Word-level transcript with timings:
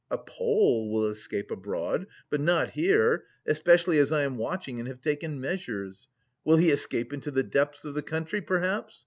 A 0.09 0.17
Pole 0.17 0.89
will 0.89 1.05
escape 1.05 1.51
abroad, 1.51 2.07
but 2.31 2.41
not 2.41 2.71
here, 2.71 3.25
especially 3.45 3.99
as 3.99 4.11
I 4.11 4.23
am 4.23 4.35
watching 4.39 4.79
and 4.79 4.87
have 4.87 4.99
taken 4.99 5.39
measures. 5.39 6.07
Will 6.43 6.57
he 6.57 6.71
escape 6.71 7.13
into 7.13 7.29
the 7.29 7.43
depths 7.43 7.85
of 7.85 7.93
the 7.93 8.01
country 8.01 8.41
perhaps? 8.41 8.99